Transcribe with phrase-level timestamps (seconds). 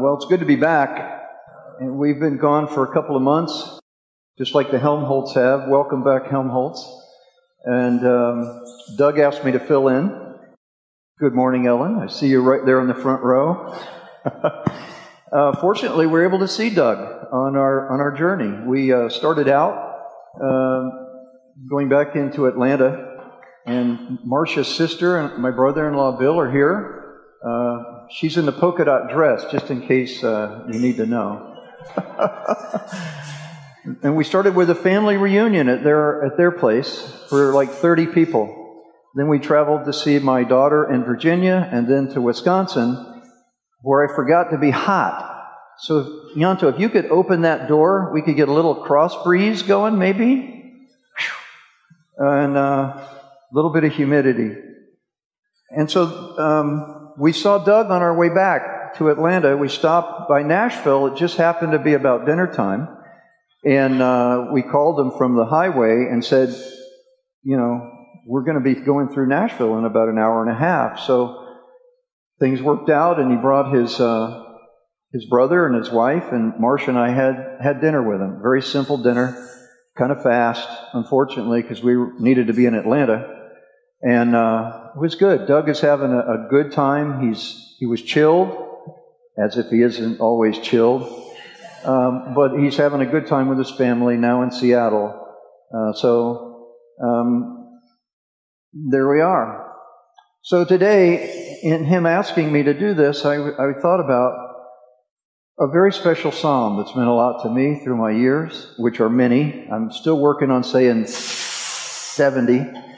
[0.00, 1.18] well, it's good to be back.
[1.78, 3.78] And we've been gone for a couple of months,
[4.38, 5.68] just like the Helmholtz have.
[5.68, 6.82] Welcome back, Helmholtz.
[7.64, 8.64] And um,
[8.96, 10.36] Doug asked me to fill in.
[11.18, 11.98] Good morning, Ellen.
[11.98, 13.78] I see you right there in the front row.
[14.24, 16.98] uh, fortunately, we are able to see Doug
[17.30, 18.66] on our on our journey.
[18.66, 20.02] We uh, started out
[20.42, 20.88] uh,
[21.68, 23.18] going back into Atlanta,
[23.66, 27.20] and Marcia's sister and my brother-in-law Bill are here.
[27.46, 31.56] Uh, she's in the polka dot dress, just in case uh, you need to know.
[34.02, 38.08] and we started with a family reunion at their at their place for like 30
[38.08, 38.56] people.
[39.14, 43.22] Then we traveled to see my daughter in Virginia, and then to Wisconsin,
[43.82, 45.26] where I forgot to be hot.
[45.78, 49.62] So, Yanto, if you could open that door, we could get a little cross breeze
[49.62, 50.86] going, maybe,
[52.18, 53.08] and uh, a
[53.52, 54.54] little bit of humidity.
[55.70, 59.56] And so, um, we saw Doug on our way back to Atlanta.
[59.56, 61.08] We stopped by Nashville.
[61.08, 62.88] It just happened to be about dinner time.
[63.64, 66.48] And uh, we called him from the highway and said,
[67.42, 67.90] you know,
[68.26, 71.00] we're going to be going through Nashville in about an hour and a half.
[71.00, 71.46] So
[72.38, 74.44] things worked out, and he brought his uh,
[75.12, 78.40] his brother and his wife, and Marcia and I had had dinner with him.
[78.42, 79.48] Very simple dinner,
[79.98, 83.39] kind of fast, unfortunately, because we needed to be in Atlanta.
[84.02, 85.46] And uh, it was good.
[85.46, 87.28] Doug is having a, a, good time.
[87.28, 88.56] He's he was chilled,
[89.38, 91.02] as if he isn't always chilled,
[91.84, 95.26] um, but he's having a good time with his family now in Seattle.
[95.74, 97.78] Uh, so um,
[98.72, 99.70] there we are.
[100.42, 104.50] So today, in him asking me to do this, I, I thought about
[105.58, 109.10] a very special psalm that's meant a lot to me through my years, which are
[109.10, 109.68] many.
[109.70, 112.89] I'm still working on saying 70.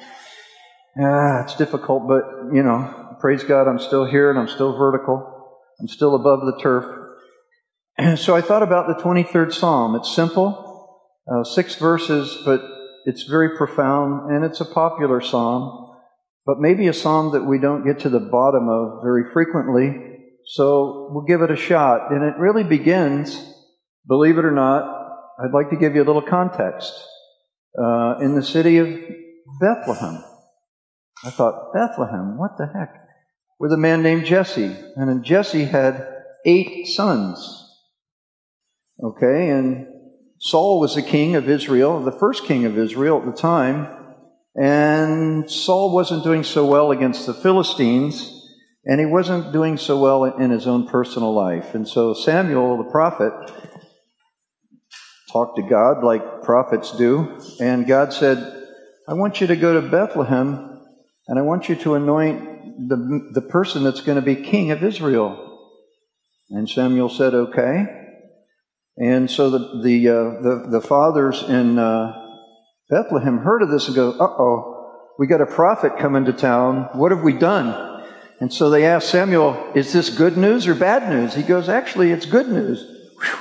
[0.99, 5.29] Ah, it's difficult, but you know, praise God, I'm still here and I'm still vertical.
[5.81, 6.85] I'm still above the turf.
[7.99, 9.95] And so I thought about the 23rd Psalm.
[9.97, 11.01] It's simple,
[11.33, 12.61] uh, six verses, but
[13.05, 15.91] it's very profound and it's a popular psalm,
[16.47, 20.11] but maybe a psalm that we don't get to the bottom of very frequently.
[20.45, 22.13] So we'll give it a shot.
[22.13, 23.35] And it really begins,
[24.07, 24.83] believe it or not,
[25.43, 26.93] I'd like to give you a little context.
[27.79, 28.89] Uh, in the city of
[29.59, 30.23] Bethlehem.
[31.25, 32.95] I thought, Bethlehem, what the heck?
[33.59, 34.77] With a man named Jesse.
[34.97, 36.07] And Jesse had
[36.45, 37.59] eight sons.
[39.03, 39.87] Okay, and
[40.39, 43.89] Saul was the king of Israel, the first king of Israel at the time.
[44.55, 48.47] And Saul wasn't doing so well against the Philistines,
[48.85, 51.75] and he wasn't doing so well in his own personal life.
[51.75, 53.33] And so Samuel, the prophet,
[55.33, 58.39] talked to God like prophets do, and God said,
[59.09, 60.72] I want you to go to Bethlehem
[61.29, 64.83] and I want you to anoint the, the person that's going to be king of
[64.83, 65.49] Israel.
[66.51, 67.87] And Samuel said, okay.
[68.97, 72.13] And so the, the, uh, the, the, fathers in uh,
[72.91, 76.89] Bethlehem heard of this and go, uh oh, we got a prophet coming to town.
[76.93, 78.05] What have we done?
[78.41, 81.35] And so they asked Samuel, is this good news or bad news?
[81.35, 82.81] He goes, actually, it's good news.
[83.21, 83.39] Whew.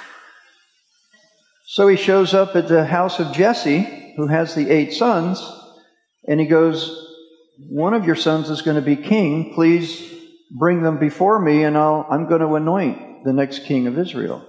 [1.66, 5.42] So he shows up at the house of Jesse, who has the eight sons,
[6.28, 7.11] and he goes,
[7.70, 9.54] one of your sons is going to be king.
[9.54, 10.14] Please
[10.58, 14.46] bring them before me, and I'll, I'm going to anoint the next king of Israel.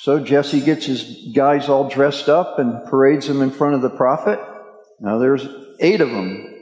[0.00, 3.90] So Jesse gets his guys all dressed up and parades them in front of the
[3.90, 4.38] prophet.
[5.00, 5.46] Now there's
[5.80, 6.52] eight of them.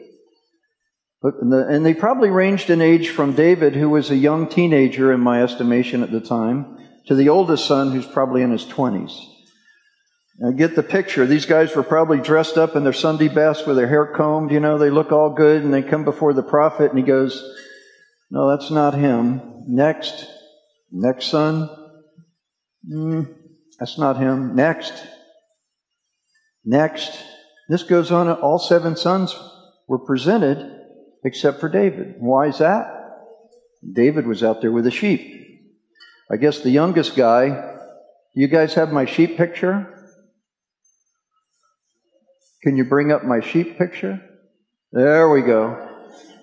[1.23, 5.43] And they probably ranged in age from David, who was a young teenager in my
[5.43, 9.34] estimation at the time, to the oldest son, who's probably in his 20s.
[10.39, 11.27] Now get the picture.
[11.27, 14.61] These guys were probably dressed up in their Sunday best with their hair combed, you
[14.61, 17.43] know, they look all good, and they come before the prophet, and he goes,
[18.31, 19.65] No, that's not him.
[19.69, 20.27] Next.
[20.91, 21.71] Next son.
[22.91, 23.35] Mm,
[23.79, 24.57] that's not him.
[24.57, 24.93] Next.
[26.65, 27.17] Next.
[27.69, 28.29] This goes on.
[28.29, 29.35] All seven sons
[29.89, 30.71] were presented
[31.25, 32.17] except for David.
[32.19, 32.91] Why is that?
[33.93, 35.31] David was out there with the sheep.
[36.31, 37.77] I guess the youngest guy,
[38.35, 39.94] you guys have my sheep picture?
[42.65, 44.23] Can you bring up my sheep picture?
[44.91, 45.87] There we go.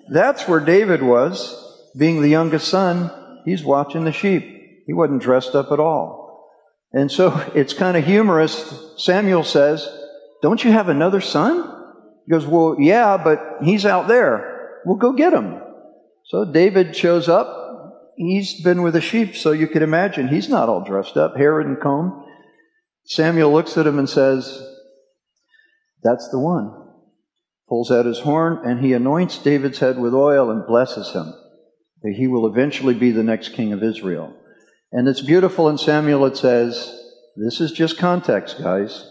[0.08, 3.10] That's where David was, being the youngest son.
[3.44, 4.84] He's watching the sheep.
[4.86, 6.48] He wasn't dressed up at all.
[6.92, 8.72] And so it's kind of humorous.
[8.98, 9.88] Samuel says,
[10.42, 11.68] Don't you have another son?
[12.24, 14.80] He goes, Well, yeah, but he's out there.
[14.84, 15.60] We'll go get him.
[16.26, 18.12] So David shows up.
[18.16, 21.58] He's been with the sheep, so you can imagine he's not all dressed up, hair
[21.58, 22.24] and comb.
[23.06, 24.62] Samuel looks at him and says,
[26.02, 26.72] that's the one.
[27.68, 31.32] Pulls out his horn and he anoints David's head with oil and blesses him.
[32.04, 34.34] He will eventually be the next king of Israel.
[34.90, 36.98] And it's beautiful in Samuel, it says,
[37.36, 39.08] this is just context, guys.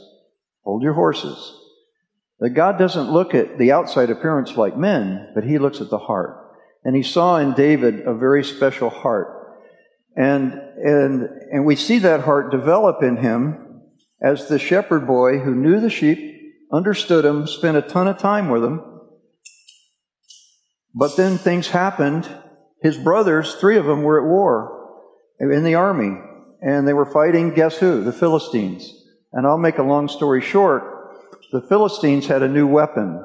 [0.64, 1.58] Hold your horses.
[2.40, 5.98] That God doesn't look at the outside appearance like men, but he looks at the
[5.98, 6.38] heart.
[6.84, 9.60] And he saw in David a very special heart.
[10.16, 13.82] And, and, and we see that heart develop in him
[14.22, 16.31] as the shepherd boy who knew the sheep,
[16.72, 18.82] understood them, spent a ton of time with them.
[20.94, 22.30] But then things happened.
[22.82, 24.90] His brothers, three of them, were at war
[25.40, 26.18] in the army.
[26.62, 28.04] And they were fighting, guess who?
[28.04, 28.94] The Philistines.
[29.34, 30.84] And I'll make a long story short.
[31.52, 33.24] The Philistines had a new weapon.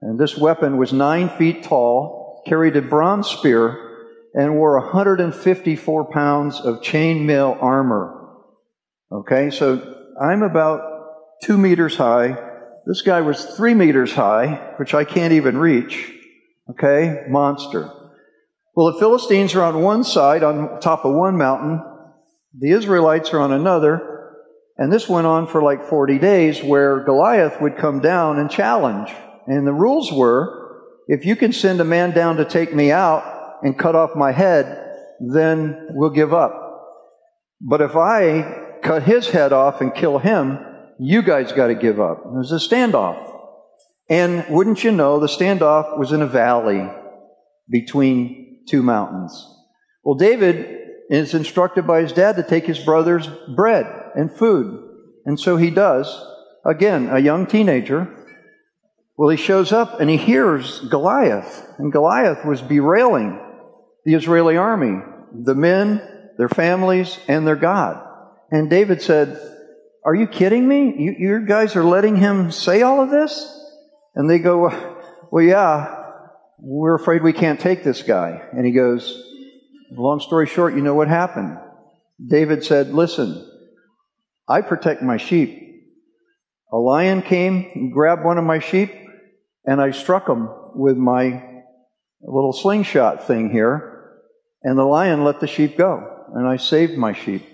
[0.00, 3.84] And this weapon was nine feet tall, carried a bronze spear,
[4.34, 8.14] and wore 154 pounds of chainmail armor.
[9.10, 10.97] Okay, so I'm about
[11.42, 12.36] two meters high.
[12.86, 16.12] This guy was three meters high, which I can't even reach.
[16.70, 17.90] Okay, monster.
[18.74, 21.82] Well, the Philistines are on one side, on top of one mountain.
[22.58, 24.34] The Israelites are on another.
[24.76, 29.10] And this went on for like 40 days where Goliath would come down and challenge.
[29.46, 33.38] And the rules were, if you can send a man down to take me out,
[33.62, 34.66] and cut off my head,
[35.20, 36.52] then we'll give up.
[37.60, 40.58] But if I cut his head off and kill him,
[40.98, 42.22] you guys got to give up.
[42.24, 43.24] It was a standoff.
[44.10, 46.88] And wouldn't you know, the standoff was in a valley
[47.70, 49.46] between two mountains.
[50.02, 50.78] Well, David
[51.10, 54.84] is instructed by his dad to take his brother's bread and food.
[55.24, 56.24] And so he does.
[56.64, 58.14] Again, a young teenager.
[59.16, 61.66] Well, he shows up and he hears Goliath.
[61.78, 63.38] And Goliath was berailing
[64.04, 65.02] the Israeli army,
[65.34, 66.02] the men,
[66.38, 68.02] their families, and their God.
[68.50, 69.38] And David said,
[70.04, 70.94] Are you kidding me?
[70.98, 73.54] You, you guys are letting him say all of this?
[74.14, 74.68] And they go,
[75.30, 76.04] Well, yeah,
[76.58, 78.42] we're afraid we can't take this guy.
[78.52, 79.22] And he goes,
[79.92, 81.58] Long story short, you know what happened.
[82.24, 83.48] David said, Listen,
[84.48, 85.64] I protect my sheep.
[86.72, 88.92] A lion came and grabbed one of my sheep,
[89.64, 91.42] and I struck him with my
[92.20, 94.12] little slingshot thing here.
[94.62, 97.46] And the lion let the sheep go, and I saved my sheep.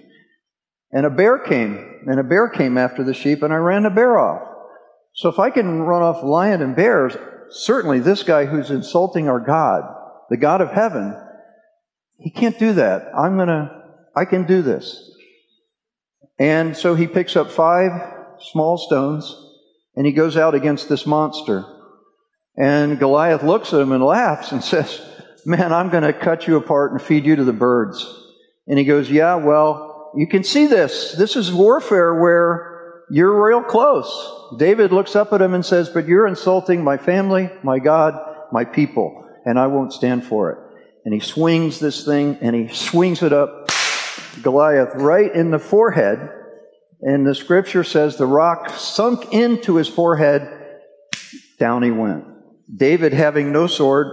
[0.91, 3.91] And a bear came, and a bear came after the sheep, and I ran the
[3.91, 4.43] bear off.
[5.15, 7.17] So if I can run off lion and bears,
[7.51, 9.85] certainly this guy who's insulting our God,
[10.31, 11.17] the God of heaven,
[12.19, 13.11] he can't do that.
[13.17, 13.83] I'm gonna,
[14.17, 15.11] I can do this.
[16.39, 17.93] And so he picks up five
[18.41, 19.37] small stones,
[19.95, 21.65] and he goes out against this monster.
[22.57, 25.01] And Goliath looks at him and laughs and says,
[25.47, 28.05] Man, I'm going to cut you apart and feed you to the birds.
[28.67, 31.13] And he goes, Yeah, well, you can see this.
[31.13, 34.57] This is warfare where you're real close.
[34.59, 38.15] David looks up at him and says, But you're insulting my family, my God,
[38.53, 40.59] my people, and I won't stand for it.
[41.05, 43.71] And he swings this thing and he swings it up
[44.43, 46.31] Goliath right in the forehead.
[47.03, 50.49] And the scripture says the rock sunk into his forehead.
[51.59, 52.25] Down he went.
[52.75, 54.07] David, having no sword,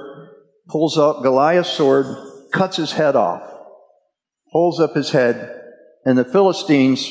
[0.67, 2.05] pulls out Goliath's sword,
[2.51, 3.49] cuts his head off,
[4.51, 5.60] holds up his head,
[6.05, 7.09] and the Philistines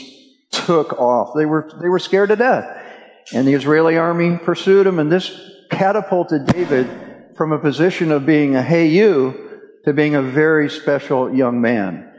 [0.51, 1.35] took off.
[1.37, 2.87] They were, they were scared to death.
[3.33, 5.31] And the Israeli army pursued them, and this
[5.71, 6.89] catapulted David
[7.37, 9.51] from a position of being a hey you
[9.85, 12.13] to being a very special young man.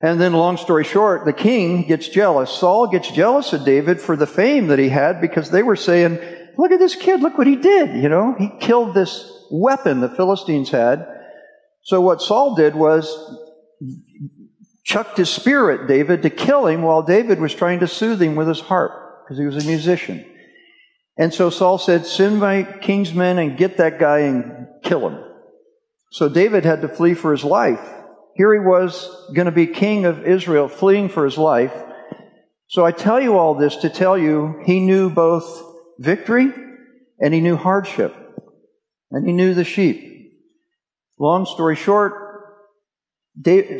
[0.00, 2.50] And then, long story short, the king gets jealous.
[2.50, 6.18] Saul gets jealous of David for the fame that he had because they were saying,
[6.56, 8.00] look at this kid, look what he did.
[8.00, 11.06] You know, he killed this weapon the Philistines had.
[11.82, 13.12] So what Saul did was
[14.88, 18.36] chucked his spear at David to kill him while David was trying to soothe him
[18.36, 20.24] with his harp because he was a musician.
[21.18, 25.22] And so Saul said, send my king's men and get that guy and kill him.
[26.10, 27.86] So David had to flee for his life.
[28.34, 31.74] Here he was going to be king of Israel, fleeing for his life.
[32.68, 35.62] So I tell you all this to tell you he knew both
[35.98, 36.50] victory
[37.20, 38.14] and he knew hardship
[39.10, 40.32] and he knew the sheep.
[41.18, 42.27] Long story short,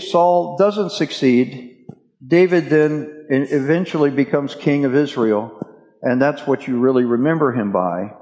[0.00, 1.86] Saul doesn't succeed.
[2.26, 5.58] David then eventually becomes king of Israel,
[6.02, 8.12] and that's what you really remember him by.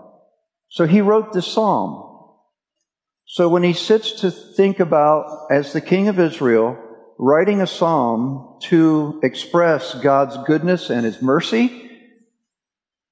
[0.68, 2.02] So he wrote this psalm.
[3.26, 6.76] So when he sits to think about, as the king of Israel,
[7.18, 11.90] writing a psalm to express God's goodness and his mercy,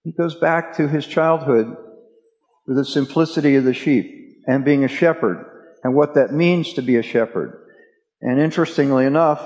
[0.02, 1.74] he goes back to his childhood
[2.66, 5.44] with the simplicity of the sheep and being a shepherd
[5.82, 7.63] and what that means to be a shepherd.
[8.24, 9.40] And interestingly enough,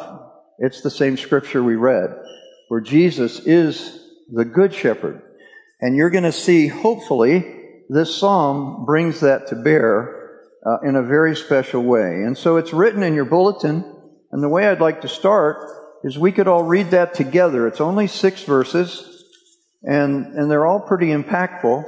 [0.59, 2.11] it's the same scripture we read
[2.69, 4.01] where Jesus is
[4.33, 5.21] the good shepherd.
[5.81, 7.57] And you're going to see, hopefully,
[7.89, 12.23] this psalm brings that to bear uh, in a very special way.
[12.23, 13.85] And so it's written in your bulletin.
[14.31, 15.57] And the way I'd like to start
[16.05, 17.67] is we could all read that together.
[17.67, 19.25] It's only six verses,
[19.83, 21.85] and, and they're all pretty impactful.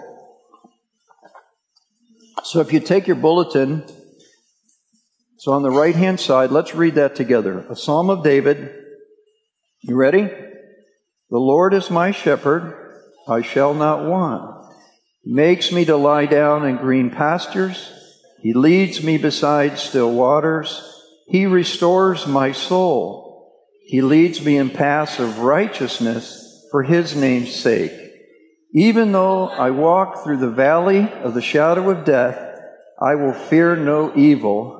[2.42, 3.85] So if you take your bulletin,
[5.40, 7.61] so on the right hand side, let's read that together.
[7.70, 8.75] A Psalm of David.
[9.80, 10.25] You ready?
[10.25, 12.76] The Lord is my shepherd,
[13.26, 14.66] I shall not want.
[15.23, 17.90] He makes me to lie down in green pastures.
[18.42, 21.02] He leads me beside still waters.
[21.26, 23.56] He restores my soul.
[23.87, 27.92] He leads me in paths of righteousness for his name's sake.
[28.75, 32.38] Even though I walk through the valley of the shadow of death,
[33.00, 34.80] I will fear no evil,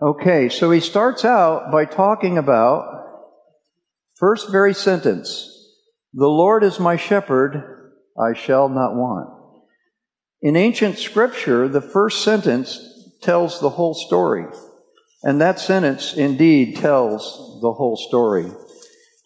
[0.00, 3.06] Okay, so he starts out by talking about,
[4.14, 5.50] first very sentence,
[6.12, 9.30] the Lord is my shepherd, I shall not want.
[10.42, 12.78] In ancient scripture, the first sentence
[13.22, 14.44] tells the whole story.
[15.22, 18.52] And that sentence indeed tells the whole story.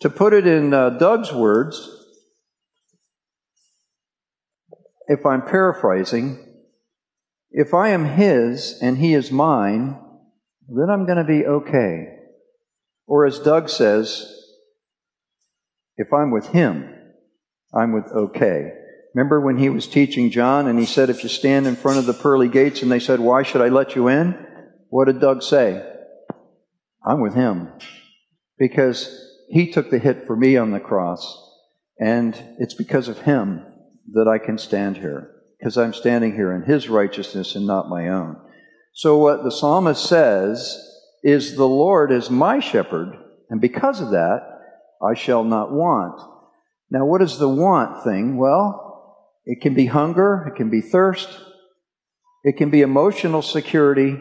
[0.02, 1.90] To put it in uh, Doug's words,
[5.08, 6.38] if I'm paraphrasing,
[7.50, 9.98] if I am his and he is mine,
[10.78, 12.16] then I'm going to be okay.
[13.06, 14.32] Or as Doug says,
[15.96, 16.94] if I'm with him,
[17.74, 18.72] I'm with okay.
[19.14, 22.06] Remember when he was teaching John and he said, if you stand in front of
[22.06, 24.46] the pearly gates and they said, why should I let you in?
[24.88, 25.84] What did Doug say?
[27.04, 27.72] I'm with him.
[28.58, 29.12] Because
[29.48, 31.48] he took the hit for me on the cross.
[31.98, 33.66] And it's because of him
[34.12, 35.32] that I can stand here.
[35.58, 38.36] Because I'm standing here in his righteousness and not my own.
[38.92, 40.78] So what the psalmist says
[41.22, 43.16] is the Lord is my shepherd.
[43.48, 44.40] And because of that,
[45.02, 46.20] I shall not want.
[46.90, 48.36] Now, what is the want thing?
[48.36, 48.90] Well,
[49.46, 51.28] it can be hunger, it can be thirst,
[52.44, 54.16] it can be emotional security,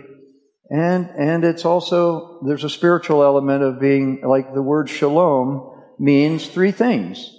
[0.70, 6.48] and, and it's also, there's a spiritual element of being, like the word shalom means
[6.48, 7.36] three things.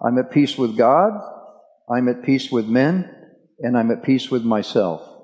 [0.00, 1.12] I'm at peace with God,
[1.90, 3.10] I'm at peace with men,
[3.60, 5.15] and I'm at peace with myself.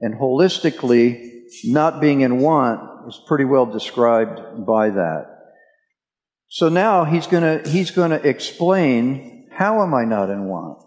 [0.00, 5.26] And holistically, not being in want is pretty well described by that.
[6.48, 10.82] So now he's going to he's going to explain how am I not in want?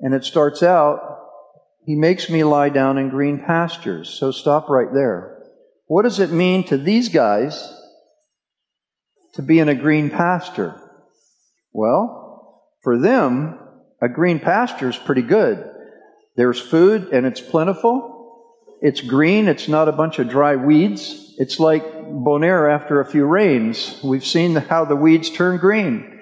[0.00, 1.16] And it starts out
[1.86, 4.10] he makes me lie down in green pastures.
[4.10, 5.38] So stop right there.
[5.86, 7.72] What does it mean to these guys
[9.34, 10.74] to be in a green pasture?
[11.72, 13.60] Well, for them,
[14.02, 15.64] a green pasture is pretty good.
[16.36, 18.12] There's food and it's plentiful.
[18.82, 19.48] It's green.
[19.48, 21.34] It's not a bunch of dry weeds.
[21.38, 23.98] It's like Bonaire after a few rains.
[24.04, 26.12] We've seen how the weeds turn green.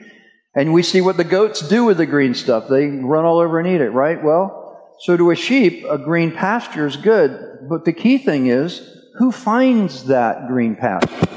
[0.54, 2.68] And we see what the goats do with the green stuff.
[2.68, 4.22] They run all over and eat it, right?
[4.22, 7.66] Well, so to a sheep, a green pasture is good.
[7.68, 11.28] But the key thing is, who finds that green pasture?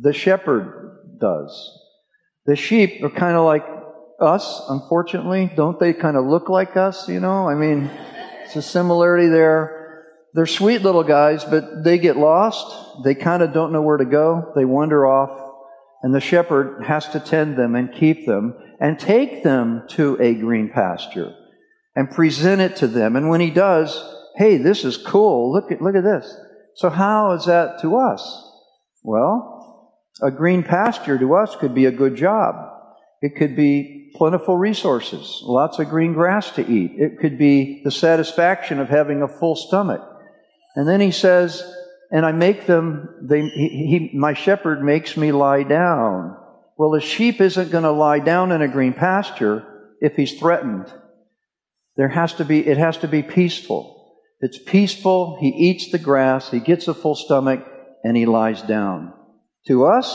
[0.00, 1.78] The shepherd does.
[2.46, 3.64] The sheep are kind of like
[4.20, 5.50] us, unfortunately.
[5.54, 7.48] Don't they kind of look like us, you know?
[7.48, 7.90] I mean,
[8.44, 10.04] it's a similarity there.
[10.34, 13.04] They're sweet little guys, but they get lost.
[13.04, 14.52] They kind of don't know where to go.
[14.54, 15.48] They wander off.
[16.02, 20.34] And the shepherd has to tend them and keep them and take them to a
[20.34, 21.34] green pasture
[21.94, 23.16] and present it to them.
[23.16, 24.02] And when he does,
[24.36, 25.52] hey, this is cool.
[25.52, 26.34] Look at, look at this.
[26.76, 28.46] So how is that to us?
[29.02, 32.54] Well, a green pasture to us could be a good job.
[33.22, 36.92] It could be plentiful resources, lots of green grass to eat.
[36.96, 40.00] It could be the satisfaction of having a full stomach.
[40.74, 41.62] And then he says,
[42.10, 46.36] and I make them, they, he, he, my shepherd makes me lie down.
[46.76, 49.66] Well, a sheep isn't going to lie down in a green pasture
[50.00, 50.92] if he's threatened.
[51.96, 54.16] There has to be, it has to be peaceful.
[54.40, 55.36] It's peaceful.
[55.38, 56.50] He eats the grass.
[56.50, 57.66] He gets a full stomach
[58.02, 59.12] and he lies down.
[59.66, 60.08] To us,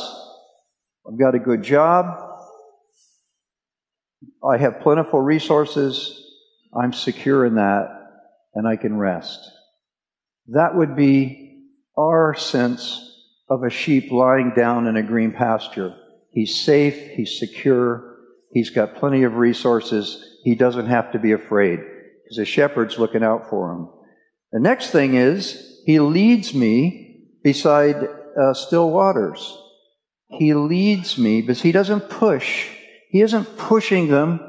[1.07, 2.24] I've got a good job.
[4.43, 6.21] I have plentiful resources.
[6.73, 7.95] I'm secure in that
[8.53, 9.51] and I can rest.
[10.47, 11.63] That would be
[11.97, 13.01] our sense
[13.49, 15.95] of a sheep lying down in a green pasture.
[16.31, 18.17] He's safe, he's secure,
[18.51, 21.79] he's got plenty of resources, he doesn't have to be afraid
[22.23, 23.89] because the shepherd's looking out for him.
[24.51, 27.95] The next thing is, he leads me beside
[28.39, 29.57] uh, still waters.
[30.29, 32.67] He leads me, but he doesn't push.
[33.15, 34.41] He isn't pushing them.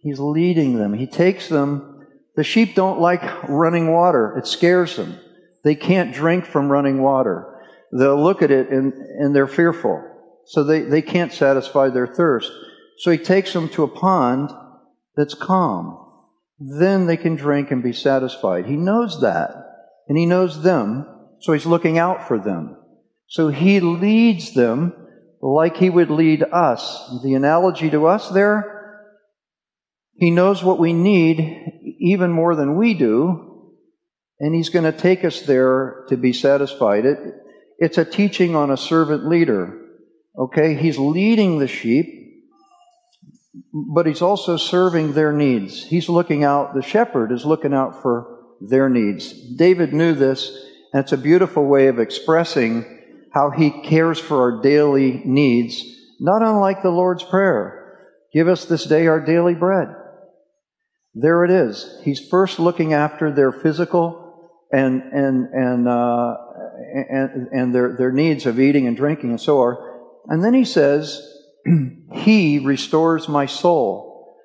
[0.00, 0.94] He's leading them.
[0.94, 2.06] He takes them.
[2.36, 4.34] The sheep don't like running water.
[4.38, 5.20] It scares them.
[5.62, 7.60] They can't drink from running water.
[7.92, 10.02] They'll look at it and, and they're fearful.
[10.46, 12.50] So they, they can't satisfy their thirst.
[12.96, 14.52] So he takes them to a pond
[15.14, 16.02] that's calm.
[16.58, 18.64] Then they can drink and be satisfied.
[18.64, 19.50] He knows that.
[20.08, 21.06] And he knows them.
[21.40, 22.78] So he's looking out for them.
[23.26, 24.94] So he leads them
[25.40, 27.10] like he would lead us.
[27.22, 29.04] The analogy to us there,
[30.14, 33.74] he knows what we need even more than we do,
[34.40, 37.04] and he's going to take us there to be satisfied.
[37.04, 37.18] It,
[37.78, 39.80] it's a teaching on a servant leader.
[40.36, 42.06] Okay, he's leading the sheep,
[43.72, 45.84] but he's also serving their needs.
[45.84, 49.32] He's looking out, the shepherd is looking out for their needs.
[49.56, 50.50] David knew this,
[50.92, 52.97] and it's a beautiful way of expressing
[53.32, 55.84] how he cares for our daily needs,
[56.20, 58.08] not unlike the Lord's Prayer.
[58.32, 59.88] Give us this day our daily bread.
[61.14, 62.00] There it is.
[62.04, 64.28] He's first looking after their physical
[64.70, 66.34] and and and uh,
[67.10, 69.76] and, and their their needs of eating and drinking and so on.
[70.28, 71.20] And then he says,
[72.12, 74.36] "He restores my soul."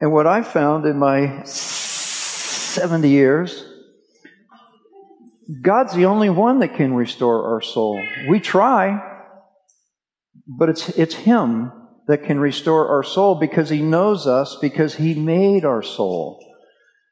[0.00, 3.64] And what I found in my seventy years
[5.62, 8.02] God's the only one that can restore our soul.
[8.28, 9.00] We try,
[10.46, 11.72] but it's, it's Him
[12.08, 16.44] that can restore our soul because He knows us, because He made our soul.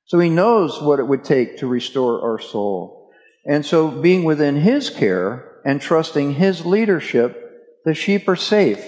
[0.07, 3.11] So He knows what it would take to restore our soul.
[3.47, 7.41] And so being within His care and trusting His leadership,
[7.85, 8.85] the sheep are safe.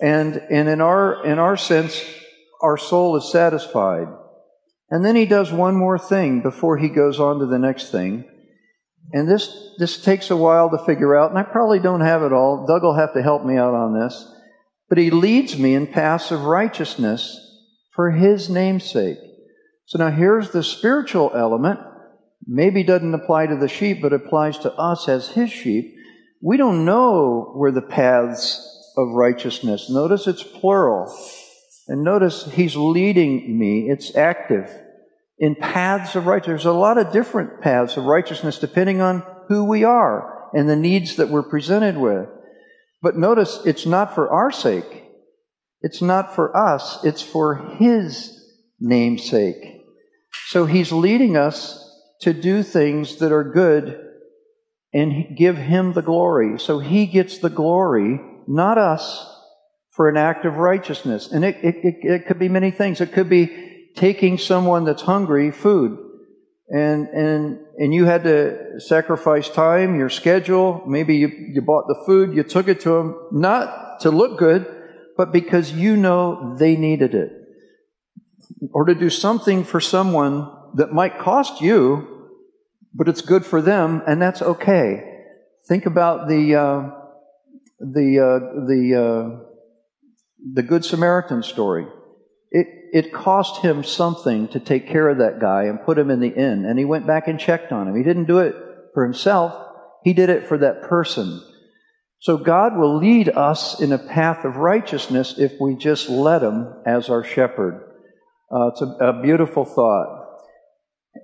[0.00, 2.02] And, and in our, in our sense,
[2.62, 4.08] our soul is satisfied.
[4.88, 8.24] And then He does one more thing before He goes on to the next thing.
[9.12, 12.32] And this, this takes a while to figure out, and I probably don't have it
[12.32, 12.66] all.
[12.66, 14.32] Doug will have to help me out on this.
[14.88, 17.38] But he leads me in paths of righteousness
[17.94, 19.18] for his name's sake.
[19.86, 21.80] So now here's the spiritual element.
[22.46, 25.94] Maybe doesn't apply to the sheep, but applies to us as his sheep.
[26.40, 29.90] We don't know where the paths of righteousness.
[29.90, 31.12] Notice it's plural.
[31.88, 33.88] And notice he's leading me.
[33.90, 34.70] It's active
[35.40, 36.62] in paths of righteousness.
[36.62, 40.76] There's a lot of different paths of righteousness depending on who we are and the
[40.76, 42.28] needs that we're presented with.
[43.02, 45.04] But notice it's not for our sake.
[45.80, 47.02] It's not for us.
[47.04, 48.38] It's for His
[48.78, 49.80] name's sake.
[50.48, 51.86] So He's leading us
[52.20, 53.98] to do things that are good
[54.92, 56.58] and give Him the glory.
[56.58, 59.26] So He gets the glory, not us,
[59.92, 61.32] for an act of righteousness.
[61.32, 63.00] And it, it, it, it could be many things.
[63.00, 65.98] It could be taking someone that's hungry food.
[66.68, 70.84] And, and, and you had to sacrifice time, your schedule.
[70.86, 74.66] Maybe you, you bought the food, you took it to them, not to look good,
[75.16, 77.32] but because you know they needed it.
[78.72, 82.30] Or to do something for someone that might cost you,
[82.94, 85.24] but it's good for them, and that's okay.
[85.66, 86.90] Think about the, uh,
[87.80, 89.44] the, uh, the, uh,
[90.52, 91.86] the Good Samaritan story.
[92.92, 96.28] It, cost him something to take care of that guy and put him in the
[96.28, 96.64] inn.
[96.64, 97.96] And he went back and checked on him.
[97.96, 98.54] He didn't do it
[98.94, 99.54] for himself,
[100.02, 101.42] he did it for that person.
[102.20, 106.74] So God will lead us in a path of righteousness if we just let him
[106.84, 107.82] as our shepherd.
[108.52, 110.26] Uh, it's a, a beautiful thought.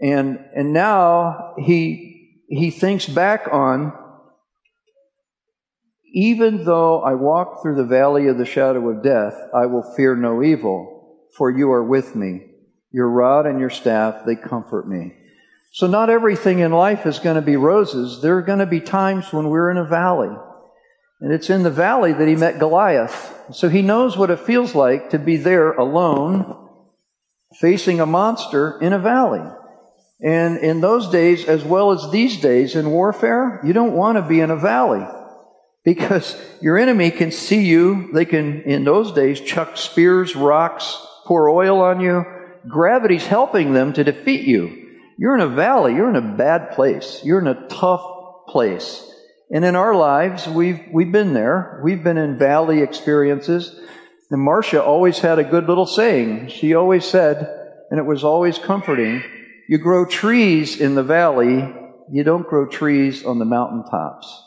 [0.00, 3.92] And, and now he, he thinks back on
[6.16, 10.16] even though I walk through the valley of the shadow of death, I will fear
[10.16, 10.95] no evil
[11.36, 12.46] for you are with me.
[12.92, 15.12] Your rod and your staff, they comfort me.
[15.72, 18.22] So not everything in life is going to be roses.
[18.22, 20.34] There are going to be times when we're in a valley.
[21.20, 23.34] And it's in the valley that he met Goliath.
[23.52, 26.68] So he knows what it feels like to be there alone,
[27.60, 29.42] facing a monster in a valley.
[30.22, 34.22] And in those days, as well as these days in warfare, you don't want to
[34.22, 35.06] be in a valley
[35.84, 38.10] because your enemy can see you.
[38.12, 42.24] They can, in those days, chuck spears, rocks, pour oil on you.
[42.68, 44.84] Gravity's helping them to defeat you.
[45.18, 45.94] You're in a valley.
[45.94, 47.20] You're in a bad place.
[47.24, 49.02] You're in a tough place.
[49.50, 51.80] And in our lives, we've, we've been there.
[51.84, 53.78] We've been in valley experiences.
[54.30, 56.48] And Marcia always had a good little saying.
[56.48, 57.48] She always said,
[57.90, 59.22] and it was always comforting,
[59.68, 61.72] you grow trees in the valley,
[62.10, 64.42] you don't grow trees on the mountaintops.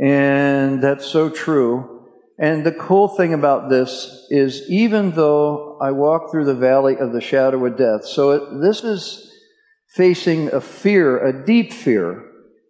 [0.00, 2.04] And that's so true.
[2.38, 7.12] And the cool thing about this is even though I walk through the valley of
[7.12, 9.32] the shadow of death, so it, this is
[9.94, 12.22] facing a fear, a deep fear.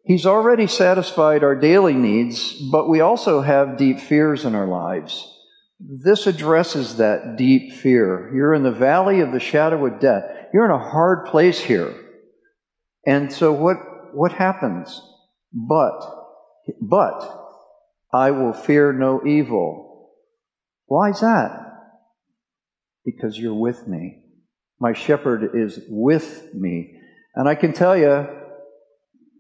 [0.05, 5.33] He's already satisfied our daily needs, but we also have deep fears in our lives.
[5.81, 8.33] This addresses that deep fear.
[8.35, 10.23] You're in the valley of the shadow of death.
[10.55, 11.93] You're in a hard place here.
[13.05, 13.77] And so what,
[14.15, 15.01] what happens?
[15.53, 16.01] But,
[16.81, 17.47] but,
[18.13, 20.13] I will fear no evil.
[20.87, 21.66] Why is that?
[23.07, 24.23] Because you're with me.
[24.79, 27.01] My shepherd is with me.
[27.35, 28.27] And I can tell you,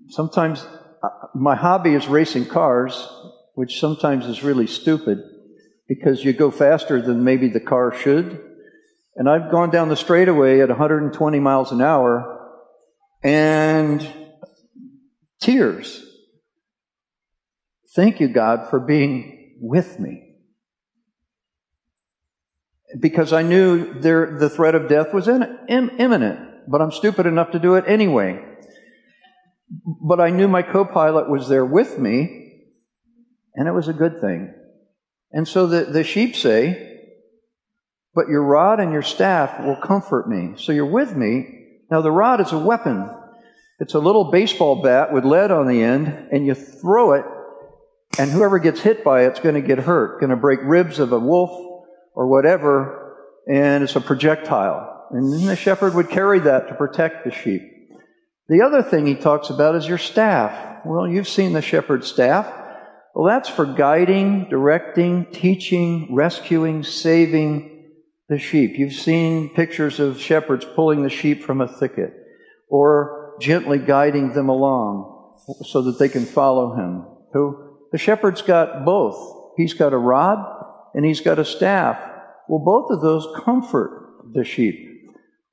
[0.08, 0.66] sometimes
[1.02, 3.06] uh, my hobby is racing cars,
[3.54, 5.18] which sometimes is really stupid
[5.88, 8.42] because you go faster than maybe the car should.
[9.16, 12.32] And I've gone down the straightaway at 120 miles an hour
[13.22, 14.06] and
[15.40, 16.04] tears.
[17.94, 20.25] Thank you, God, for being with me.
[23.00, 27.26] Because I knew there, the threat of death was in, Im, imminent, but I'm stupid
[27.26, 28.42] enough to do it anyway.
[29.84, 32.62] But I knew my co pilot was there with me,
[33.54, 34.54] and it was a good thing.
[35.32, 37.00] And so the, the sheep say,
[38.14, 40.54] But your rod and your staff will comfort me.
[40.56, 41.52] So you're with me.
[41.90, 43.10] Now, the rod is a weapon.
[43.78, 47.24] It's a little baseball bat with lead on the end, and you throw it,
[48.18, 51.12] and whoever gets hit by it's going to get hurt, going to break ribs of
[51.12, 51.75] a wolf
[52.16, 53.14] or whatever,
[53.46, 55.06] and it's a projectile.
[55.12, 57.62] And then the shepherd would carry that to protect the sheep.
[58.48, 60.84] The other thing he talks about is your staff.
[60.84, 62.46] Well, you've seen the shepherd's staff.
[63.14, 67.84] Well, that's for guiding, directing, teaching, rescuing, saving
[68.28, 68.78] the sheep.
[68.78, 72.14] You've seen pictures of shepherds pulling the sheep from a thicket
[72.68, 77.04] or gently guiding them along so that they can follow him.
[77.32, 79.52] So the shepherd's got both.
[79.56, 80.56] He's got a rod
[80.96, 81.96] and he's got a staff.
[82.48, 84.74] Well, both of those comfort the sheep.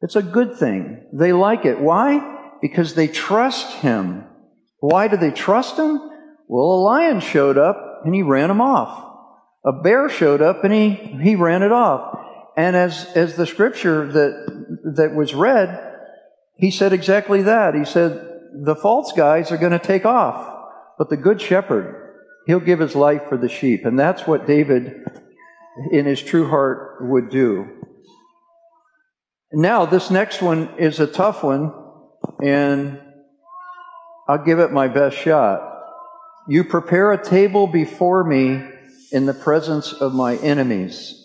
[0.01, 1.05] It's a good thing.
[1.13, 1.79] They like it.
[1.79, 2.55] Why?
[2.61, 4.23] Because they trust him.
[4.79, 5.99] Why do they trust him?
[6.47, 9.11] Well, a lion showed up and he ran him off.
[9.65, 10.89] A bear showed up and he,
[11.21, 12.19] he ran it off.
[12.57, 15.91] And as, as the scripture that, that was read,
[16.57, 17.75] he said exactly that.
[17.75, 22.13] He said, the false guys are going to take off, but the good shepherd,
[22.45, 23.85] he'll give his life for the sheep.
[23.85, 25.05] And that's what David,
[25.91, 27.67] in his true heart, would do.
[29.51, 31.71] Now, this next one is a tough one,
[32.43, 32.99] and
[34.27, 35.61] I'll give it my best shot.
[36.47, 38.63] You prepare a table before me
[39.11, 41.19] in the presence of my enemies.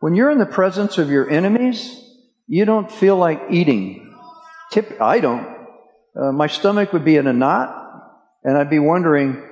[0.00, 2.02] When you're in the presence of your enemies,
[2.46, 4.14] you don't feel like eating.
[4.72, 5.46] Tip, I don't.
[6.18, 7.74] Uh, my stomach would be in a knot,
[8.44, 9.42] and I'd be wondering,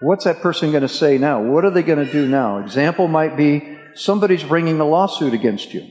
[0.00, 1.42] what's that person going to say now?
[1.42, 2.58] What are they going to do now?
[2.58, 5.88] Example might be somebody's bringing a lawsuit against you,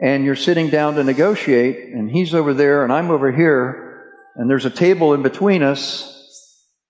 [0.00, 4.48] and you're sitting down to negotiate, and he's over there, and I'm over here, and
[4.48, 6.14] there's a table in between us,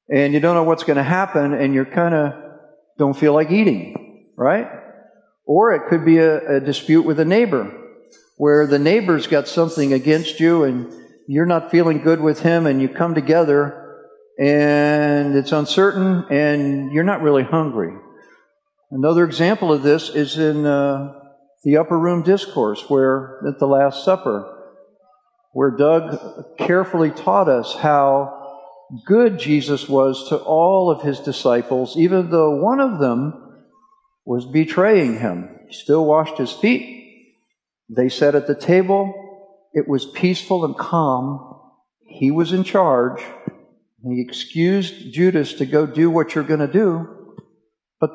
[0.08, 2.32] and you don't know what's going to happen and you're kind of
[2.98, 4.66] don't feel like eating, right?
[5.46, 7.72] Or it could be a, a, dispute with a neighbor
[8.36, 10.92] where the neighbor's got something against you and
[11.26, 13.83] you're not feeling good with him and you come together
[14.38, 17.96] and it's uncertain and you're not really hungry.
[18.90, 21.14] Another example of this is in uh,
[21.64, 24.50] the upper room discourse where at the Last Supper,
[25.52, 28.44] where Doug carefully taught us how
[29.06, 33.64] good Jesus was to all of his disciples, even though one of them
[34.24, 35.58] was betraying him.
[35.68, 37.34] He still washed his feet.
[37.88, 39.12] They sat at the table.
[39.72, 41.60] It was peaceful and calm.
[42.06, 43.22] He was in charge.
[44.06, 47.36] He excused Judas to go do what you're going to do,
[48.00, 48.10] but,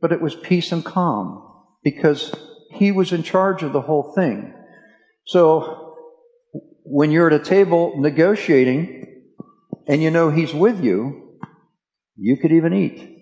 [0.00, 1.44] but it was peace and calm
[1.82, 2.32] because
[2.70, 4.52] he was in charge of the whole thing.
[5.24, 5.96] So
[6.84, 8.98] when you're at a table negotiating,
[9.86, 11.38] and you know He's with you,
[12.16, 13.16] you could even eat.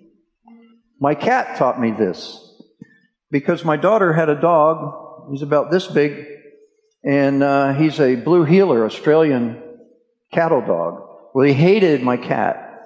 [1.00, 2.40] My cat taught me this
[3.30, 5.30] because my daughter had a dog.
[5.30, 6.26] He's about this big,
[7.04, 9.62] and uh, he's a blue heeler, Australian
[10.32, 11.05] cattle dog.
[11.36, 12.80] Well, he hated my cat.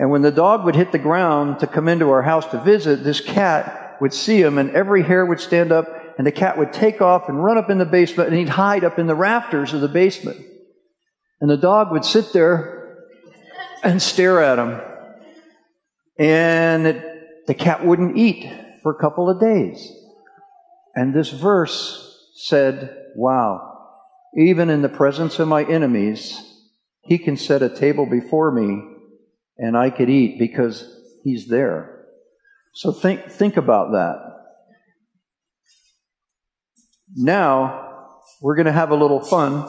[0.00, 3.04] And when the dog would hit the ground to come into our house to visit,
[3.04, 5.86] this cat would see him, and every hair would stand up,
[6.18, 8.82] and the cat would take off and run up in the basement, and he'd hide
[8.82, 10.44] up in the rafters of the basement.
[11.40, 12.98] And the dog would sit there
[13.84, 14.80] and stare at him.
[16.18, 18.52] And it, the cat wouldn't eat
[18.82, 19.88] for a couple of days.
[20.96, 23.92] And this verse said, Wow,
[24.36, 26.53] even in the presence of my enemies,
[27.04, 28.82] he can set a table before me
[29.58, 30.84] and I could eat because
[31.22, 32.06] he's there.
[32.74, 34.16] So think, think about that.
[37.16, 39.68] Now, we're going to have a little fun.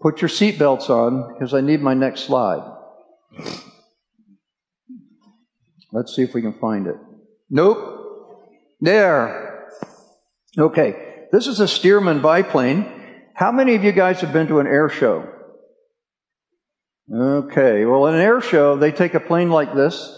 [0.00, 2.66] Put your seatbelts on because I need my next slide.
[5.92, 6.96] Let's see if we can find it.
[7.48, 8.42] Nope.
[8.80, 9.68] There.
[10.58, 11.26] Okay.
[11.32, 12.86] This is a Stearman biplane.
[13.34, 15.26] How many of you guys have been to an air show?
[17.12, 17.84] Okay.
[17.84, 20.16] Well, in an air show, they take a plane like this,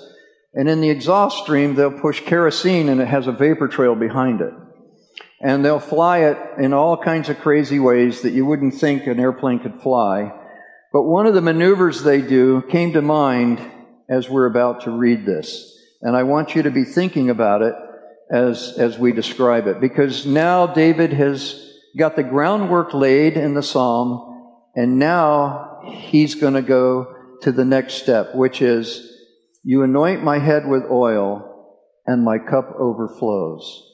[0.54, 4.42] and in the exhaust stream, they'll push kerosene and it has a vapor trail behind
[4.42, 4.52] it.
[5.40, 9.18] And they'll fly it in all kinds of crazy ways that you wouldn't think an
[9.18, 10.30] airplane could fly.
[10.92, 13.60] But one of the maneuvers they do came to mind
[14.08, 15.74] as we're about to read this.
[16.02, 17.74] And I want you to be thinking about it
[18.30, 19.80] as, as we describe it.
[19.80, 26.54] Because now David has got the groundwork laid in the psalm, and now he's going
[26.54, 29.10] to go to the next step, which is,
[29.64, 31.48] You anoint my head with oil,
[32.06, 33.88] and my cup overflows.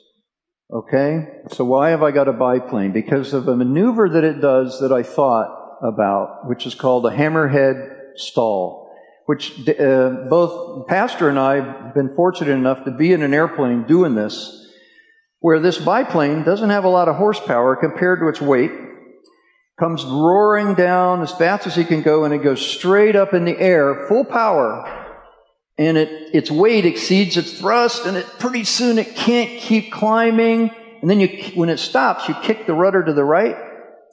[0.72, 1.28] Okay?
[1.52, 2.92] So why have I got a biplane?
[2.92, 7.10] Because of a maneuver that it does that I thought about, which is called a
[7.10, 8.90] hammerhead stall,
[9.26, 13.84] which uh, both Pastor and I have been fortunate enough to be in an airplane
[13.86, 14.66] doing this,
[15.40, 18.72] where this biplane doesn't have a lot of horsepower compared to its weight,
[19.78, 23.44] comes roaring down as fast as he can go, and it goes straight up in
[23.44, 24.84] the air, full power,
[25.78, 30.70] and it, its weight exceeds its thrust, and it pretty soon it can't keep climbing.
[31.00, 33.56] And then you, when it stops, you kick the rudder to the right,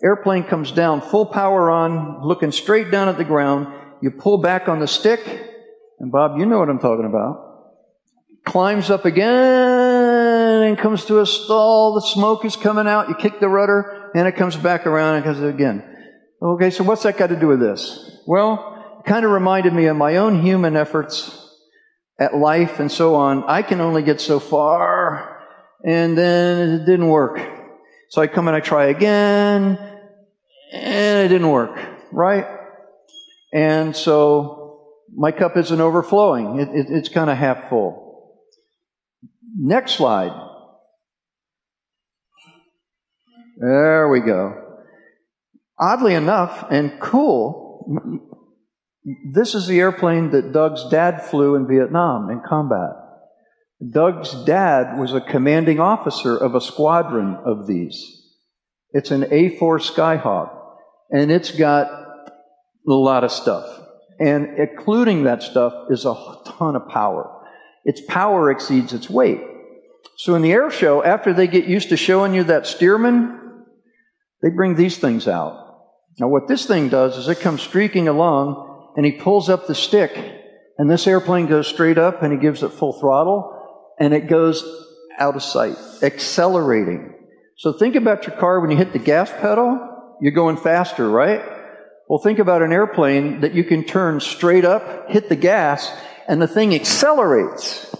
[0.04, 3.68] Airplane comes down, full power on, looking straight down at the ground.
[4.02, 5.22] You pull back on the stick,
[6.00, 7.42] and Bob, you know what I'm talking about.
[8.44, 11.96] Climbs up again and comes to a stall.
[11.96, 13.10] The smoke is coming out.
[13.10, 15.84] You kick the rudder, and it comes back around and comes again.
[16.42, 18.18] Okay, so what's that got to do with this?
[18.26, 21.38] Well, it kind of reminded me of my own human efforts
[22.18, 23.44] at life and so on.
[23.44, 25.44] I can only get so far,
[25.84, 27.42] and then it didn't work.
[28.10, 29.78] So I come and I try again,
[30.72, 31.78] and it didn't work,
[32.14, 32.46] right?
[33.54, 34.80] And so
[35.14, 36.60] my cup isn't overflowing.
[36.60, 38.40] It, it, it's kind of half full.
[39.58, 40.45] Next slide.
[43.58, 44.62] There we go.
[45.80, 48.22] Oddly enough, and cool,
[49.34, 52.92] this is the airplane that Doug's dad flew in Vietnam in combat.
[53.92, 58.24] Doug's dad was a commanding officer of a squadron of these.
[58.92, 60.50] It's an A4 Skyhawk,
[61.12, 63.68] and it's got a lot of stuff.
[64.20, 66.16] And including that stuff is a
[66.46, 67.30] ton of power.
[67.84, 69.42] Its power exceeds its weight.
[70.18, 73.45] So in the air show, after they get used to showing you that Stearman,
[74.46, 75.88] they bring these things out.
[76.20, 79.74] Now what this thing does is it comes streaking along and he pulls up the
[79.74, 80.16] stick
[80.78, 84.64] and this airplane goes straight up and he gives it full throttle and it goes
[85.18, 87.16] out of sight, accelerating.
[87.58, 89.80] So think about your car when you hit the gas pedal,
[90.22, 91.42] you're going faster, right?
[92.08, 95.92] Well, think about an airplane that you can turn straight up, hit the gas,
[96.28, 97.96] and the thing accelerates.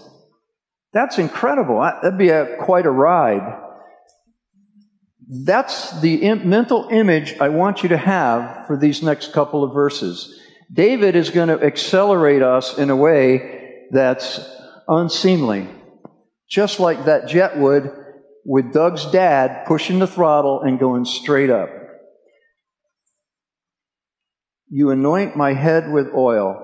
[0.92, 1.80] That's incredible.
[1.80, 3.64] That'd be a, quite a ride.
[5.28, 10.40] That's the mental image I want you to have for these next couple of verses.
[10.72, 14.40] David is going to accelerate us in a way that's
[14.88, 15.68] unseemly
[16.48, 17.90] just like that jet would
[18.44, 21.68] with Doug's dad pushing the throttle and going straight up.
[24.68, 26.62] You anoint my head with oil.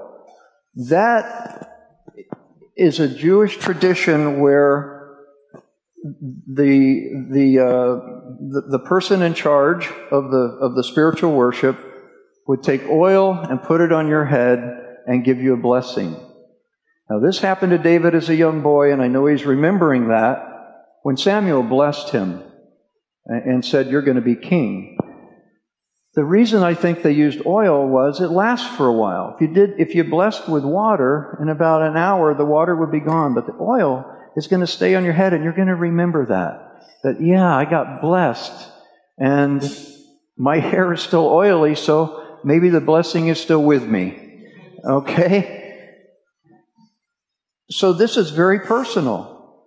[0.89, 1.69] That
[2.77, 5.17] is a Jewish tradition where
[6.03, 11.79] the the, uh, the the person in charge of the of the spiritual worship
[12.47, 14.59] would take oil and put it on your head
[15.07, 16.17] and give you a blessing.
[17.11, 20.49] Now, this happened to David as a young boy, and I know he's remembering that
[21.03, 22.43] when Samuel blessed him
[23.27, 24.97] and said, You're going to be king.
[26.15, 29.35] The reason I think they used oil was it lasts for a while.
[29.35, 32.93] If you did, if you blessed with water, in about an hour, the water would
[32.93, 34.05] be gone, but the oil
[34.37, 36.72] is going to stay on your head, and you're going to remember that.
[37.03, 38.71] That, yeah, I got blessed,
[39.19, 39.63] and
[40.37, 44.47] my hair is still oily, so maybe the blessing is still with me.
[44.85, 45.61] Okay?
[47.71, 49.67] So this is very personal.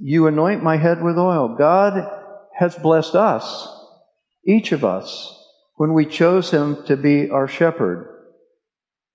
[0.00, 1.54] You anoint my head with oil.
[1.56, 2.10] God
[2.54, 3.68] has blessed us,
[4.44, 5.32] each of us,
[5.76, 8.12] when we chose Him to be our shepherd.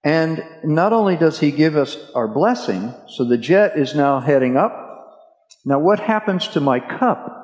[0.04, 4.58] And not only does He give us our blessing, so the jet is now heading
[4.58, 4.91] up.
[5.66, 7.38] Now, what happens to my cup?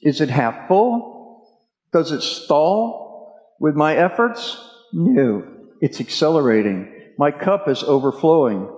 [0.00, 1.44] Is it half full?
[1.92, 4.56] Does it stall with my efforts?
[4.92, 5.42] No,
[5.80, 6.92] it's accelerating.
[7.18, 8.68] My cup is overflowing.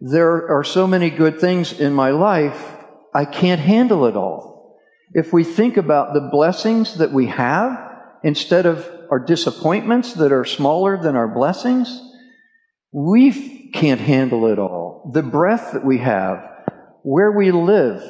[0.00, 2.72] There are so many good things in my life,
[3.12, 4.78] I can't handle it all.
[5.12, 7.90] If we think about the blessings that we have
[8.22, 12.00] instead of our disappointments that are smaller than our blessings,
[12.92, 15.10] We can't handle it all.
[15.12, 16.49] The breath that we have,
[17.02, 18.02] where we live,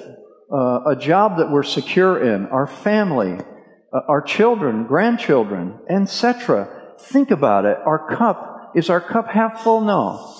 [0.52, 3.38] uh, a job that we're secure in, our family,
[3.92, 6.96] uh, our children, grandchildren, etc.
[6.98, 7.78] Think about it.
[7.84, 9.82] Our cup, is our cup half full?
[9.82, 10.34] No.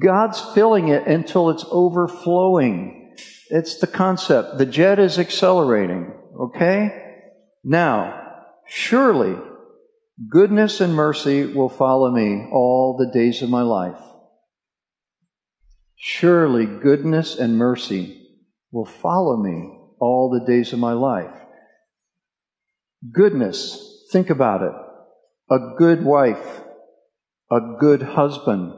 [0.00, 3.16] God's filling it until it's overflowing.
[3.50, 4.58] It's the concept.
[4.58, 6.12] The jet is accelerating.
[6.38, 6.90] Okay?
[7.64, 9.36] Now, surely
[10.28, 13.98] goodness and mercy will follow me all the days of my life.
[16.00, 18.24] Surely goodness and mercy
[18.70, 21.34] will follow me all the days of my life.
[23.12, 24.72] Goodness, think about it.
[25.50, 26.60] A good wife,
[27.50, 28.74] a good husband.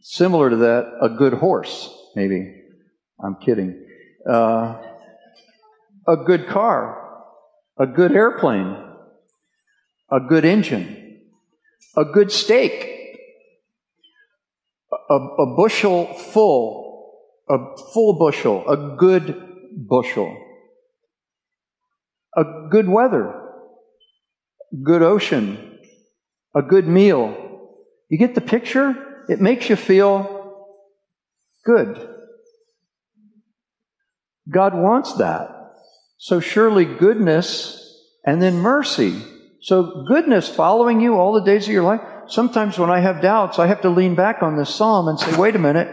[0.00, 2.52] Similar to that, a good horse, maybe.
[3.22, 3.86] I'm kidding.
[4.28, 4.82] Uh,
[6.08, 7.26] a good car,
[7.78, 8.76] a good airplane,
[10.10, 11.20] a good engine,
[11.96, 12.97] a good steak,
[15.08, 17.14] a, a bushel full,
[17.48, 17.58] a
[17.92, 19.40] full bushel, a good
[19.88, 20.36] bushel,
[22.36, 23.34] a good weather,
[24.82, 25.78] good ocean,
[26.54, 27.36] a good meal.
[28.08, 29.24] You get the picture?
[29.28, 30.34] It makes you feel
[31.64, 32.08] good.
[34.50, 35.50] God wants that.
[36.16, 37.84] So surely goodness
[38.24, 39.22] and then mercy.
[39.60, 42.00] So goodness following you all the days of your life.
[42.28, 45.36] Sometimes when I have doubts, I have to lean back on this psalm and say,
[45.36, 45.88] wait a minute.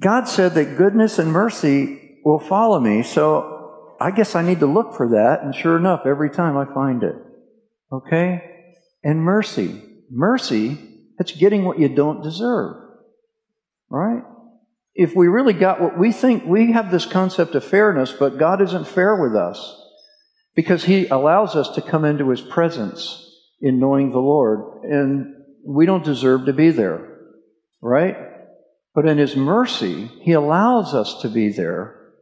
[0.00, 3.02] God said that goodness and mercy will follow me.
[3.02, 5.42] So I guess I need to look for that.
[5.42, 7.16] And sure enough, every time I find it.
[7.92, 8.42] Okay?
[9.02, 9.82] And mercy.
[10.10, 10.78] Mercy,
[11.18, 12.76] that's getting what you don't deserve.
[13.90, 14.22] Right?
[14.98, 18.60] if we really got what we think, we have this concept of fairness, but God
[18.60, 19.80] isn't fair with us
[20.56, 23.24] because He allows us to come into His presence
[23.60, 27.18] in knowing the Lord, and we don't deserve to be there,
[27.80, 28.16] right?
[28.94, 32.12] But in His mercy, He allows us to be there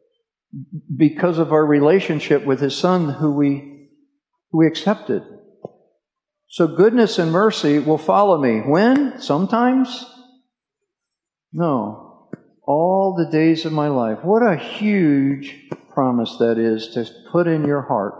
[0.94, 3.88] because of our relationship with His Son, who we,
[4.50, 5.22] who we accepted.
[6.48, 8.60] So goodness and mercy will follow me.
[8.60, 9.20] When?
[9.20, 10.06] Sometimes?
[11.52, 12.06] No
[12.66, 14.18] all the days of my life.
[14.22, 15.54] What a huge
[15.94, 18.14] promise that is to put in your heart.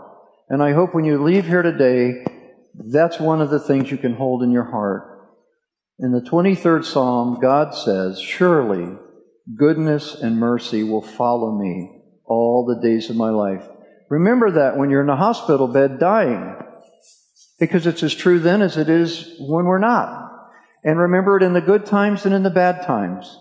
[0.49, 2.25] And I hope when you leave here today,
[2.85, 5.17] that's one of the things you can hold in your heart.
[5.99, 8.97] In the 23rd Psalm, God says, Surely
[9.55, 13.63] goodness and mercy will follow me all the days of my life.
[14.09, 16.55] Remember that when you're in a hospital bed dying,
[17.59, 20.25] because it's as true then as it is when we're not.
[20.83, 23.35] And remember it in the good times and in the bad times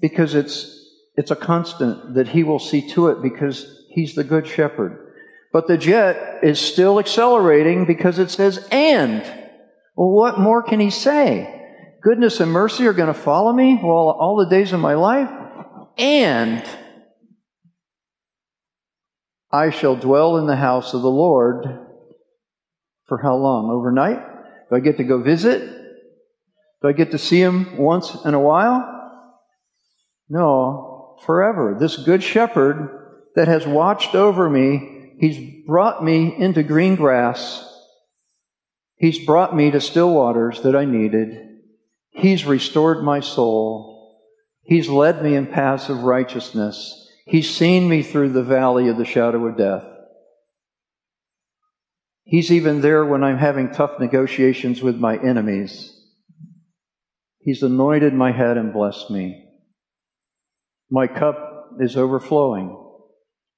[0.00, 0.78] because it's,
[1.16, 5.11] it's a constant that he will see to it because he's the good shepherd.
[5.52, 9.22] But the jet is still accelerating because it says, and.
[9.94, 11.62] Well, what more can he say?
[12.02, 15.30] Goodness and mercy are going to follow me well, all the days of my life,
[15.98, 16.64] and
[19.52, 21.66] I shall dwell in the house of the Lord
[23.06, 23.70] for how long?
[23.70, 24.20] Overnight?
[24.70, 25.60] Do I get to go visit?
[26.80, 28.88] Do I get to see him once in a while?
[30.28, 31.76] No, forever.
[31.78, 32.88] This good shepherd
[33.36, 34.91] that has watched over me,
[35.22, 37.64] he's brought me into green grass.
[38.96, 41.60] He's brought me to still waters that I needed.
[42.10, 44.20] He's restored my soul.
[44.64, 47.08] He's led me in paths of righteousness.
[47.24, 49.84] He's seen me through the valley of the shadow of death.
[52.24, 55.96] He's even there when I'm having tough negotiations with my enemies.
[57.38, 59.48] He's anointed my head and blessed me.
[60.90, 62.81] My cup is overflowing.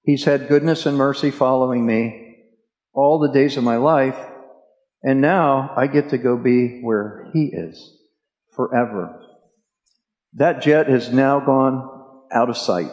[0.04, 2.36] He's had goodness and mercy following me
[2.92, 4.18] all the days of my life,
[5.02, 7.96] and now I get to go be where He is
[8.54, 9.20] forever.
[10.34, 11.90] That jet has now gone
[12.32, 12.90] out of sight.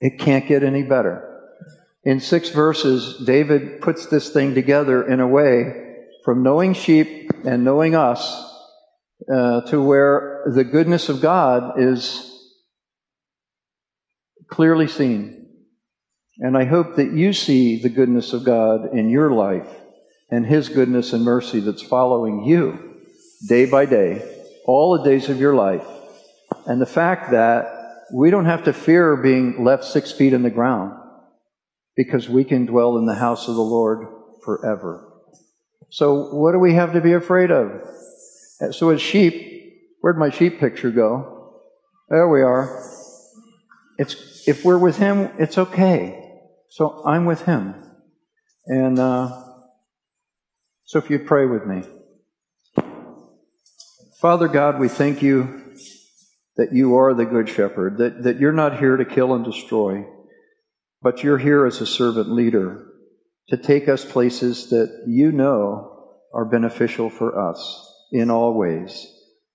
[0.00, 1.22] It can't get any better.
[2.04, 7.64] In six verses, David puts this thing together in a way from knowing sheep and
[7.64, 8.52] knowing us
[9.32, 12.32] uh, to where the goodness of God is
[14.48, 15.45] clearly seen.
[16.38, 19.68] And I hope that you see the goodness of God in your life
[20.30, 22.96] and His goodness and mercy that's following you
[23.48, 24.22] day by day,
[24.66, 25.86] all the days of your life.
[26.66, 30.50] And the fact that we don't have to fear being left six feet in the
[30.50, 30.92] ground
[31.96, 34.06] because we can dwell in the house of the Lord
[34.44, 35.12] forever.
[35.90, 37.82] So, what do we have to be afraid of?
[38.72, 41.54] So, as sheep, where'd my sheep picture go?
[42.10, 42.82] There we are.
[43.98, 46.25] It's if we're with Him, it's okay.
[46.70, 47.74] So I'm with Him.
[48.66, 49.42] And uh,
[50.84, 51.82] so if you pray with me.
[54.20, 55.74] Father God, we thank you
[56.56, 60.06] that you are the Good Shepherd, that, that you're not here to kill and destroy,
[61.02, 62.86] but you're here as a servant leader
[63.48, 69.06] to take us places that you know are beneficial for us in all ways.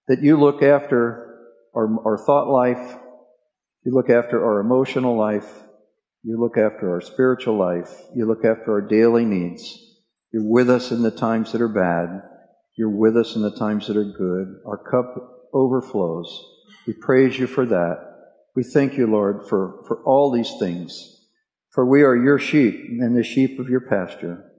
[0.08, 1.40] That you look after
[1.76, 2.98] our, our thought life,
[3.84, 5.52] you look after our emotional life,
[6.24, 9.78] you look after our spiritual life, you look after our daily needs.
[10.32, 12.22] You're with us in the times that are bad,
[12.78, 14.60] you're with us in the times that are good.
[14.66, 15.16] Our cup
[15.54, 16.46] overflows.
[16.88, 18.08] We praise you for that.
[18.56, 21.20] We thank you, Lord, for, for all these things.
[21.72, 24.52] For we are your sheep and the sheep of your pasture.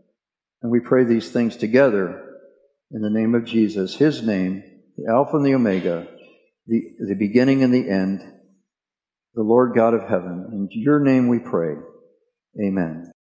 [0.63, 2.23] And we pray these things together
[2.91, 4.63] in the name of Jesus, his name,
[4.97, 6.07] the Alpha and the Omega,
[6.67, 8.23] the, the beginning and the end,
[9.35, 10.49] the Lord God of heaven.
[10.53, 11.77] In your name we pray.
[12.61, 13.12] Amen.